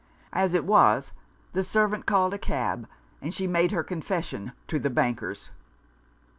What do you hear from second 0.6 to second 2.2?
was, the servant